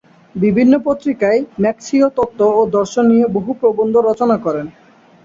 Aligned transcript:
বিভিন্ন 0.35 0.73
পত্রিকায় 0.85 1.39
মার্ক্সীয় 1.61 2.07
তত্ত্ব 2.17 2.41
ও 2.51 2.71
দর্শন 2.75 3.03
নিয়ে 3.11 3.25
বহু 3.35 3.51
প্রবন্ধ 3.61 3.95
রচনা 3.99 4.37
করেন। 4.45 4.67